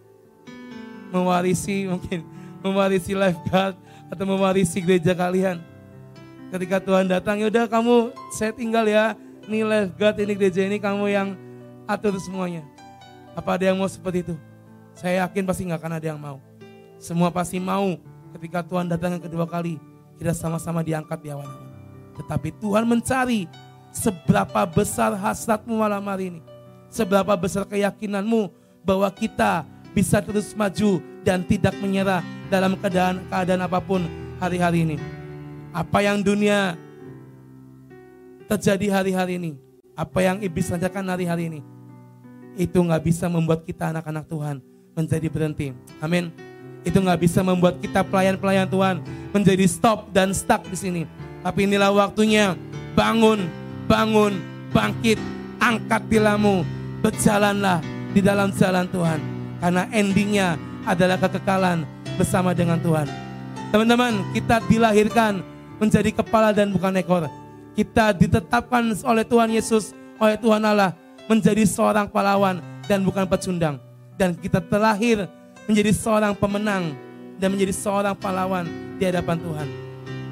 [1.14, 2.26] Mewarisi mungkin,
[2.66, 3.78] mewarisi lifeguard
[4.10, 5.62] atau mewarisi gereja kalian.
[6.50, 9.14] Ketika Tuhan datang, yaudah kamu saya tinggal ya.
[9.46, 11.38] Ini lifeguard, ini gereja ini kamu yang
[11.86, 12.66] atur semuanya.
[13.40, 14.36] Apa ada yang mau seperti itu?
[14.92, 16.44] Saya yakin pasti nggak akan ada yang mau.
[17.00, 17.96] Semua pasti mau
[18.36, 19.80] ketika Tuhan datang yang kedua kali.
[20.20, 21.72] Kita sama-sama diangkat di awan-awan.
[22.20, 23.48] Tetapi Tuhan mencari
[23.96, 26.42] seberapa besar hasratmu malam hari ini.
[26.92, 28.52] Seberapa besar keyakinanmu
[28.84, 29.64] bahwa kita
[29.96, 32.20] bisa terus maju dan tidak menyerah
[32.52, 34.04] dalam keadaan keadaan apa pun
[34.44, 34.98] hari-hari ini.
[35.72, 36.76] Apa yang dunia
[38.52, 39.52] terjadi hari-hari ini,
[39.96, 41.60] apa yang iblis rajakan hari-hari ini,
[42.56, 44.56] itu nggak bisa membuat kita anak-anak Tuhan
[44.98, 45.68] menjadi berhenti.
[46.02, 46.34] Amin.
[46.84, 49.04] Itu nggak bisa membuat kita pelayan-pelayan Tuhan
[49.36, 51.02] menjadi stop dan stuck di sini.
[51.44, 52.56] Tapi inilah waktunya
[52.96, 53.48] bangun,
[53.88, 54.40] bangun,
[54.76, 55.20] bangkit,
[55.60, 56.64] angkat tilamu,
[57.04, 57.80] berjalanlah
[58.12, 59.20] di dalam jalan Tuhan.
[59.60, 60.56] Karena endingnya
[60.88, 61.84] adalah kekekalan
[62.16, 63.08] bersama dengan Tuhan.
[63.70, 65.44] Teman-teman, kita dilahirkan
[65.78, 67.28] menjadi kepala dan bukan ekor.
[67.78, 70.92] Kita ditetapkan oleh Tuhan Yesus, oleh Tuhan Allah,
[71.30, 72.58] menjadi seorang pahlawan
[72.90, 73.78] dan bukan pecundang.
[74.18, 75.30] Dan kita terlahir
[75.70, 76.98] menjadi seorang pemenang
[77.38, 78.66] dan menjadi seorang pahlawan
[78.98, 79.68] di hadapan Tuhan.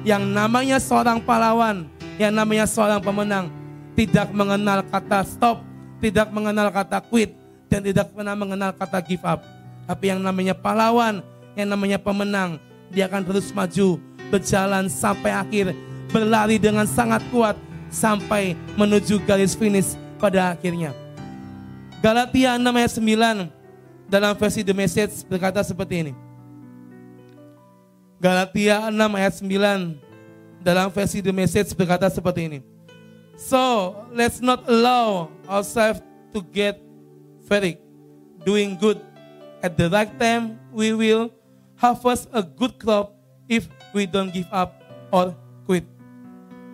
[0.02, 1.86] Yang namanya seorang pahlawan,
[2.18, 3.46] yang namanya seorang pemenang,
[3.94, 5.62] tidak mengenal kata stop,
[6.02, 7.32] tidak mengenal kata quit,
[7.70, 9.40] dan tidak pernah mengenal kata give up.
[9.86, 11.22] Tapi yang namanya pahlawan,
[11.54, 12.58] yang namanya pemenang,
[12.90, 13.96] dia akan terus maju,
[14.28, 15.72] berjalan sampai akhir,
[16.12, 17.56] berlari dengan sangat kuat
[17.88, 20.92] sampai menuju garis finish pada akhirnya.
[22.02, 26.12] Galatia 6 ayat 9 dalam versi The Message berkata seperti ini.
[28.18, 32.60] Galatia 6 ayat 9 dalam versi The Message berkata seperti ini.
[33.38, 36.02] So, let's not allow ourselves
[36.34, 36.82] to get
[37.46, 37.82] fatigued
[38.42, 38.98] doing good.
[39.62, 41.30] At the right time, we will
[41.78, 43.14] harvest a good crop
[43.46, 45.34] if we don't give up or
[45.66, 45.97] quit.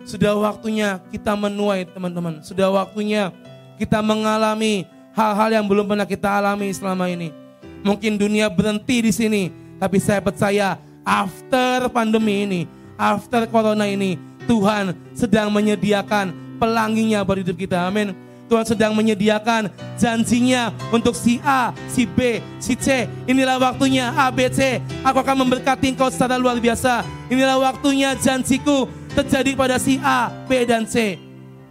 [0.05, 2.45] Sudah waktunya kita menuai teman-teman.
[2.45, 3.33] Sudah waktunya
[3.81, 4.85] kita mengalami
[5.17, 7.33] hal-hal yang belum pernah kita alami selama ini.
[7.81, 9.49] Mungkin dunia berhenti di sini,
[9.81, 12.61] tapi saya percaya after pandemi ini,
[12.97, 17.89] after corona ini, Tuhan sedang menyediakan pelanginya buat hidup kita.
[17.89, 18.13] Amin.
[18.45, 23.09] Tuhan sedang menyediakan janjinya untuk si A, si B, si C.
[23.25, 24.77] Inilah waktunya A, B, C.
[25.01, 27.01] Aku akan memberkati engkau secara luar biasa.
[27.25, 31.15] Inilah waktunya janjiku terjadi pada si A, B, dan C.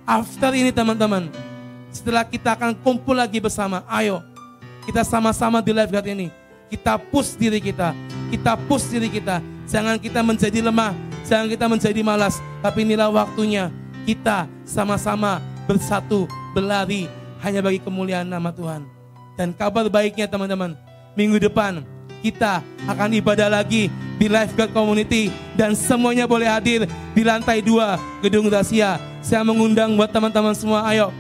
[0.08, 1.28] After ini teman-teman,
[1.92, 4.24] setelah kita akan kumpul lagi bersama, ayo
[4.88, 6.28] kita sama-sama di live guard ini.
[6.72, 7.92] Kita push diri kita,
[8.32, 9.44] kita push diri kita.
[9.68, 10.96] Jangan kita menjadi lemah,
[11.28, 12.40] jangan kita menjadi malas.
[12.64, 13.68] Tapi inilah waktunya
[14.08, 16.24] kita sama-sama bersatu,
[16.56, 17.08] berlari
[17.44, 18.88] hanya bagi kemuliaan nama Tuhan.
[19.36, 20.76] Dan kabar baiknya teman-teman,
[21.12, 21.84] minggu depan
[22.24, 28.48] kita akan ibadah lagi di Lifeguard Community dan semuanya boleh hadir di lantai dua gedung
[28.48, 28.96] rahasia.
[29.20, 31.12] Saya mengundang buat teman-teman semua, ayo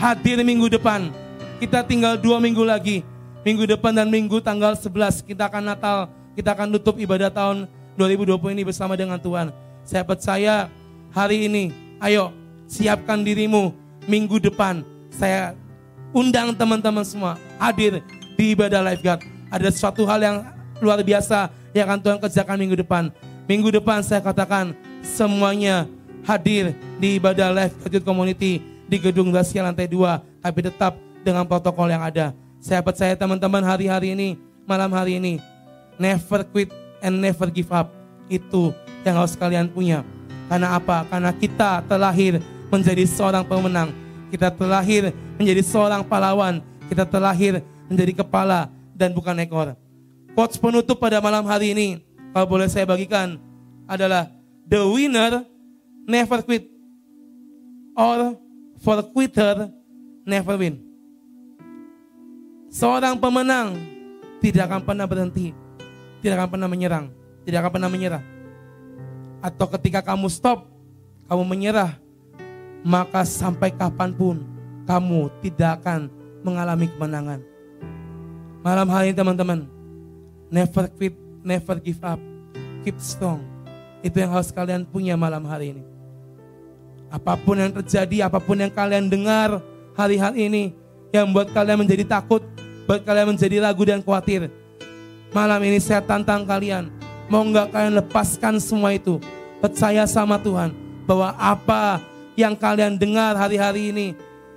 [0.00, 1.12] hadir minggu depan.
[1.60, 3.04] Kita tinggal dua minggu lagi.
[3.44, 6.08] Minggu depan dan minggu tanggal 11 kita akan Natal.
[6.32, 7.66] Kita akan tutup ibadah tahun
[7.98, 9.50] 2020 ini bersama dengan Tuhan.
[9.82, 10.70] Saya percaya
[11.10, 12.30] hari ini, ayo
[12.70, 13.74] siapkan dirimu
[14.06, 14.86] minggu depan.
[15.10, 15.58] Saya
[16.14, 17.98] undang teman-teman semua hadir
[18.38, 19.31] di ibadah lifeguard.
[19.52, 20.36] Ada suatu hal yang
[20.80, 23.12] luar biasa yang akan Tuhan kerjakan minggu depan.
[23.44, 24.72] Minggu depan saya katakan
[25.04, 25.84] semuanya
[26.24, 32.00] hadir di ibadah lifeguard community di gedung rahasia lantai dua, tapi tetap dengan protokol yang
[32.00, 32.32] ada.
[32.64, 35.36] Saya percaya teman-teman hari-hari ini, malam hari ini,
[36.00, 36.72] never quit
[37.04, 37.92] and never give up.
[38.32, 38.72] Itu
[39.04, 40.00] yang harus kalian punya.
[40.48, 41.04] Karena apa?
[41.12, 42.40] Karena kita terlahir
[42.72, 43.92] menjadi seorang pemenang.
[44.32, 46.64] Kita terlahir menjadi seorang pahlawan.
[46.88, 47.60] Kita terlahir
[47.90, 49.74] menjadi kepala dan bukan ekor.
[50.38, 51.88] Quotes penutup pada malam hari ini,
[52.30, 53.42] kalau boleh saya bagikan,
[53.90, 54.30] adalah
[54.70, 55.42] The winner
[56.06, 56.70] never quit
[57.98, 58.38] or
[58.82, 59.70] For quitter
[60.26, 60.82] never win.
[62.66, 63.78] Seorang pemenang
[64.42, 65.54] tidak akan pernah berhenti.
[66.18, 67.14] Tidak akan pernah menyerang.
[67.46, 68.22] Tidak akan pernah menyerah.
[69.38, 70.66] Atau ketika kamu stop,
[71.30, 71.94] kamu menyerah,
[72.82, 74.42] maka sampai kapan pun
[74.82, 76.10] kamu tidak akan
[76.42, 77.51] mengalami kemenangan.
[78.62, 79.66] Malam hari ini teman-teman,
[80.46, 82.22] never quit, never give up,
[82.86, 83.42] keep strong.
[84.06, 85.82] Itu yang harus kalian punya malam hari ini.
[87.10, 89.58] Apa pun yang terjadi, apa pun yang kalian dengar
[89.98, 90.64] hari-hari ini
[91.10, 92.46] yang buat kalian menjadi takut,
[92.86, 94.46] buat kalian menjadi ragu dan khawatir.
[95.34, 96.86] Malam ini saya tantang kalian,
[97.26, 99.18] mau nggak kalian lepaskan semua itu?
[99.58, 100.70] Percaya sama Tuhan
[101.02, 101.98] bahwa apa
[102.38, 104.06] yang kalian dengar hari-hari ini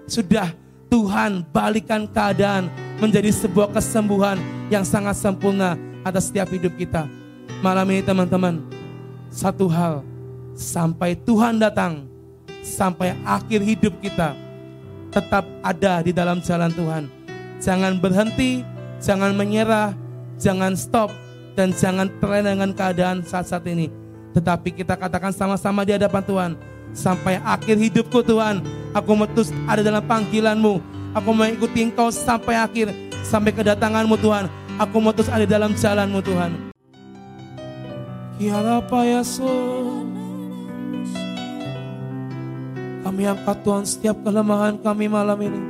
[0.06, 0.54] sudah
[0.90, 2.70] Tuhan balikan keadaan
[3.02, 4.40] menjadi sebuah kesembuhan
[4.72, 5.76] yang sangat sempurna
[6.06, 7.10] atas setiap hidup kita.
[7.60, 8.62] Malam ini teman-teman,
[9.34, 10.06] satu hal,
[10.54, 12.06] sampai Tuhan datang,
[12.62, 14.38] sampai akhir hidup kita
[15.16, 17.04] tetap ada di dalam jalan Tuhan.
[17.64, 18.62] Jangan berhenti,
[19.00, 19.96] jangan menyerah,
[20.36, 21.10] jangan stop,
[21.56, 23.88] dan jangan terlena dengan keadaan saat-saat ini.
[24.36, 26.52] Tetapi kita katakan sama-sama di hadapan Tuhan.
[26.96, 28.64] Sampai akhir hidupku Tuhan,
[28.96, 30.80] aku metus ada dalam panggilanmu.
[31.12, 32.96] Aku mengikuti engkau sampai akhir,
[33.28, 34.48] sampai kedatanganmu Tuhan.
[34.80, 36.52] Aku metus ada dalam jalanmu Tuhan.
[38.40, 39.52] Kiara payaso.
[43.04, 45.62] Kami angkat Tuhan setiap kelemahan kami malam ini.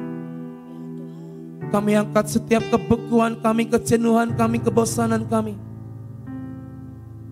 [1.74, 5.58] Kami angkat setiap kebekuan kami, kejenuhan kami, kebosanan kami.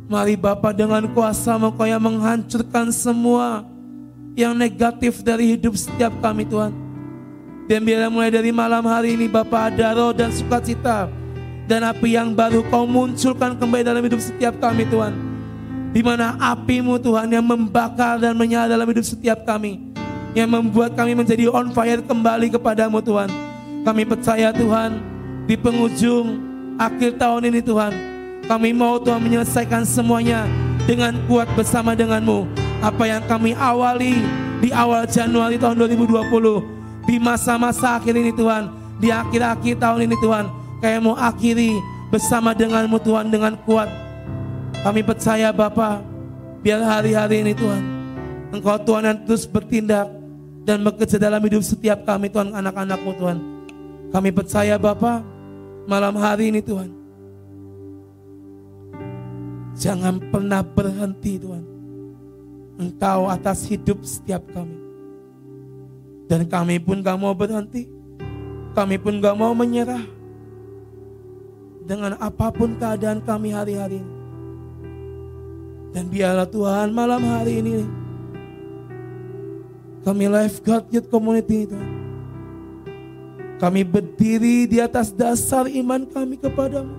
[0.09, 3.72] Mari Bapak dengan kuasa Engkau yang menghancurkan semua
[4.33, 6.73] yang negatif dari hidup setiap kami Tuhan.
[7.69, 11.07] Dan biarlah mulai dari malam hari ini Bapak ada roh dan sukacita
[11.63, 15.15] dan api yang baru kau munculkan kembali dalam hidup setiap kami Tuhan.
[15.93, 19.93] Di mana apimu Tuhan yang membakar dan menyala dalam hidup setiap kami.
[20.33, 23.29] Yang membuat kami menjadi on fire kembali kepadamu Tuhan.
[23.85, 24.97] Kami percaya Tuhan
[25.45, 26.41] di penghujung
[26.81, 28.13] akhir tahun ini Tuhan
[28.43, 30.43] kami mau Tuhan menyelesaikan semuanya
[30.83, 32.62] dengan kuat bersama denganmu.
[32.83, 34.19] Apa yang kami awali
[34.59, 37.07] di awal Januari tahun 2020.
[37.07, 38.67] Di masa-masa akhir ini Tuhan.
[38.99, 40.45] Di akhir-akhir tahun ini Tuhan.
[40.83, 41.79] Kami mau akhiri
[42.11, 43.87] bersama denganmu Tuhan dengan kuat.
[44.83, 46.03] Kami percaya Bapa,
[46.59, 47.81] biar hari-hari ini Tuhan,
[48.51, 50.11] Engkau Tuhan yang terus bertindak
[50.67, 53.37] dan bekerja dalam hidup setiap kami Tuhan anak-anakmu Tuhan.
[54.11, 55.23] Kami percaya Bapa,
[55.87, 56.91] malam hari ini Tuhan,
[59.73, 61.72] Jangan pernah berhenti Tuhan.
[62.83, 64.75] Engkau atas hidup setiap kami.
[66.27, 67.87] Dan kami pun gak mau berhenti.
[68.75, 70.03] Kami pun gak mau menyerah.
[71.83, 74.13] Dengan apa pun keadaan kami hari-hari ini.
[75.93, 77.87] Dan biarlah Tuhan malam hari ini.
[80.03, 81.91] Kami lifeguard youth community Tuhan.
[83.63, 86.91] Kami berdiri di atas dasar iman kami kepadamu.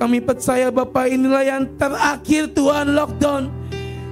[0.00, 3.48] Kami percaya Bapak inilah yang terakhir Tuhan lockdown.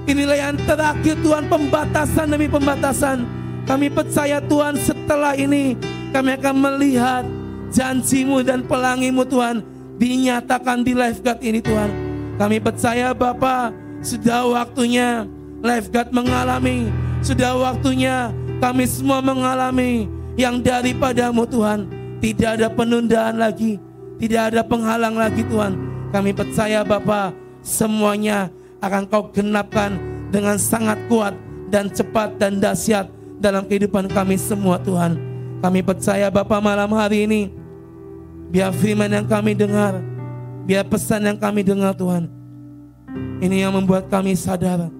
[0.04, 3.24] Inilah yang terakhir Tuhan pembatasan demi pembatasan.
[3.64, 5.72] Kami percaya Tuhan setelah ini
[6.12, 7.24] kami akan melihat
[7.72, 9.64] janjimu dan pelangimu Tuhan
[9.96, 11.90] dinyatakan di lifeguard ini Tuhan.
[12.36, 13.72] Kami percaya Bapak
[14.04, 15.24] sudah waktunya
[15.64, 16.92] lifeguard mengalami.
[17.24, 18.28] Sudah waktunya
[18.60, 20.04] kami semua mengalami
[20.36, 21.88] yang daripadamu Tuhan.
[22.20, 23.80] Tidak ada penundaan lagi
[24.18, 25.74] tidak ada penghalang lagi Tuhan.
[26.14, 27.34] Kami percaya Bapa
[27.64, 28.48] semuanya
[28.84, 29.96] akan kau genapkan
[30.28, 31.32] dengan sangat kuat
[31.72, 33.08] dan cepat dan dahsyat
[33.40, 35.16] dalam kehidupan kami semua Tuhan.
[35.64, 37.40] Kami percaya Bapa malam hari ini
[38.52, 39.96] biar firman yang kami dengar,
[40.68, 42.28] biar pesan yang kami dengar Tuhan.
[43.40, 44.92] Ini yang membuat kami sadar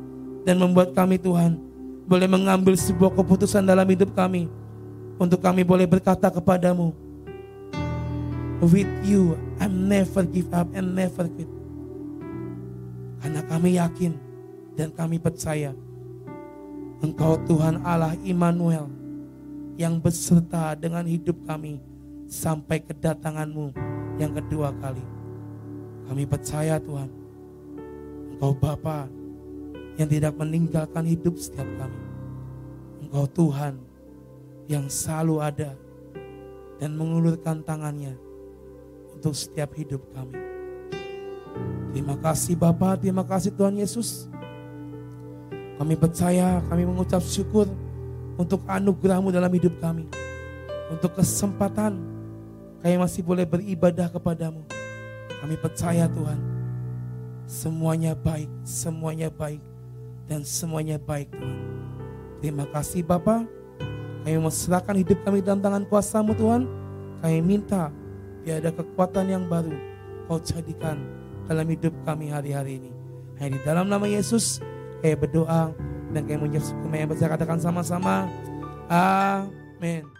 [0.44, 1.60] dan membuat kami Tuhan
[2.04, 4.48] boleh mengambil sebuah keputusan dalam hidup kami
[5.16, 6.92] untuk kami boleh berkata kepadamu,
[8.64, 11.63] with you I'm never give up and never quit.
[13.24, 14.12] Karena kami yakin
[14.76, 15.72] dan kami percaya
[17.00, 18.84] Engkau Tuhan Allah Immanuel
[19.80, 21.80] yang beserta dengan hidup kami
[22.28, 23.72] sampai kedatanganmu
[24.20, 25.00] yang kedua kali.
[26.04, 27.08] Kami percaya Tuhan,
[28.36, 29.08] Engkau Bapa
[29.96, 32.00] yang tidak meninggalkan hidup setiap kami.
[33.08, 33.80] Engkau Tuhan
[34.68, 35.72] yang selalu ada
[36.76, 38.20] dan mengulurkan tangannya
[39.16, 40.53] untuk setiap hidup kami.
[41.94, 44.26] Terima kasih Bapak, terima kasih Tuhan Yesus.
[45.78, 47.70] Kami percaya, kami mengucap syukur
[48.34, 50.06] untuk anugerahmu dalam hidup kami.
[50.90, 51.98] Untuk kesempatan
[52.82, 54.66] kami masih boleh beribadah kepadamu.
[55.38, 56.40] Kami percaya Tuhan,
[57.44, 59.60] semuanya baik, semuanya baik,
[60.26, 61.60] dan semuanya baik Tuhan.
[62.40, 63.44] Terima kasih Bapak,
[64.24, 66.64] kami serahkan hidup kami dalam tangan kuasamu Tuhan.
[67.24, 67.88] Kami minta
[68.44, 69.72] biar ada kekuatan yang baru
[70.28, 71.00] kau jadikan
[71.48, 72.90] dalam hidup kami hari-hari ini.
[73.40, 74.62] Hanya di dalam nama Yesus,
[75.02, 75.74] kami berdoa
[76.14, 78.30] dan kami menjawab yang bisa katakan sama-sama.
[78.88, 80.06] Amin.